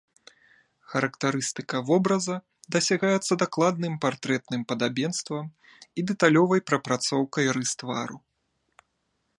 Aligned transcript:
Характарыстыка 0.93 1.77
вобраза 1.89 2.37
дасягаецца 2.75 3.33
дакладным 3.43 3.93
партрэтным 4.05 4.61
падабенствам 4.73 5.45
і 6.01 6.07
дэталёвай 6.13 6.61
прапрацоўкай 6.71 7.45
рыс 7.59 7.71
твару. 7.83 8.17